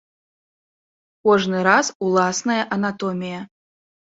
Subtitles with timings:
[1.29, 3.41] Кожны раз уласная анатомія.